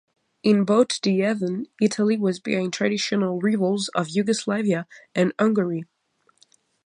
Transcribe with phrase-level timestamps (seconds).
[0.41, 5.83] In both the events, Italy was behind traditional rivals of Yugoslavia and Hungary.